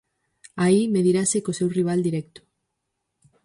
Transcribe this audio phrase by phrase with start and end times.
[0.65, 2.41] Aí medirase co seu rival directo.